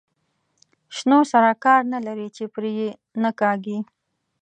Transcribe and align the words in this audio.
شنو 0.95 1.19
سره 1.31 1.49
کار 1.63 1.81
نه 1.93 1.99
لري 2.07 2.27
چې 2.35 2.43
پرې 2.55 2.71
یې 2.79 2.89
نه 3.23 3.31
کاږي. 3.39 3.77